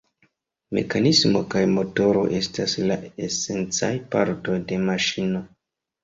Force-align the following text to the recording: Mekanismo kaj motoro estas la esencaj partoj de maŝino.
Mekanismo 0.75 1.41
kaj 1.53 1.59
motoro 1.73 2.23
estas 2.37 2.73
la 2.91 2.97
esencaj 3.27 3.91
partoj 4.15 4.55
de 4.73 4.81
maŝino. 4.87 5.43